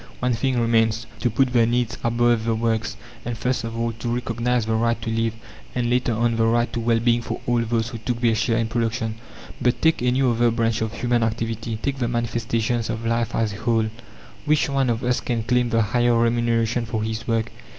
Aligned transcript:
One 0.19 0.33
thing 0.33 0.59
remains: 0.59 1.05
to 1.19 1.29
put 1.29 1.53
the 1.53 1.67
needs 1.67 1.95
above 2.03 2.45
the 2.45 2.55
works, 2.55 2.97
and 3.23 3.37
first 3.37 3.63
of 3.63 3.77
all 3.77 3.91
to 3.99 4.11
recognize 4.15 4.65
the 4.65 4.73
right 4.73 4.99
to 5.03 5.11
live, 5.11 5.35
and 5.75 5.91
later 5.91 6.11
on 6.13 6.37
the 6.37 6.47
right 6.47 6.73
to 6.73 6.79
well 6.79 6.99
being 6.99 7.21
for 7.21 7.39
all 7.45 7.59
those 7.61 7.89
who 7.89 7.99
took 7.99 8.19
their 8.19 8.33
share 8.33 8.57
in 8.57 8.67
production. 8.67 9.13
But 9.61 9.79
take 9.79 10.01
any 10.01 10.23
other 10.23 10.49
branch 10.49 10.81
of 10.81 10.93
human 10.95 11.21
activity 11.21 11.77
take 11.79 11.99
the 11.99 12.07
manifestations 12.07 12.89
of 12.89 13.05
life 13.05 13.35
as 13.35 13.53
a 13.53 13.57
whole. 13.57 13.91
Which 14.45 14.67
one 14.69 14.89
of 14.89 15.03
us 15.03 15.21
can 15.21 15.43
claim 15.43 15.69
the 15.69 15.83
higher 15.83 16.17
remuneration 16.17 16.87
for 16.87 17.03
his 17.03 17.27
work? 17.27 17.51